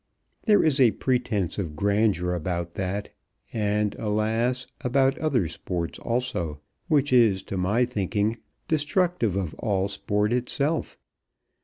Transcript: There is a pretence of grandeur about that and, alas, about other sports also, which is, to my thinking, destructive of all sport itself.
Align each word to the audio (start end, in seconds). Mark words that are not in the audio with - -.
There 0.47 0.63
is 0.63 0.81
a 0.81 0.89
pretence 0.93 1.59
of 1.59 1.75
grandeur 1.75 2.33
about 2.33 2.73
that 2.73 3.09
and, 3.53 3.93
alas, 3.99 4.65
about 4.83 5.15
other 5.19 5.47
sports 5.47 5.99
also, 5.99 6.59
which 6.87 7.13
is, 7.13 7.43
to 7.43 7.55
my 7.55 7.85
thinking, 7.85 8.37
destructive 8.67 9.35
of 9.35 9.53
all 9.59 9.87
sport 9.87 10.33
itself. 10.33 10.97